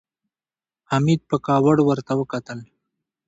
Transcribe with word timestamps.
حميد 0.91 1.21
په 1.29 1.37
کاوړ 1.45 1.77
ورته 1.83 2.13
وکتل. 2.19 2.59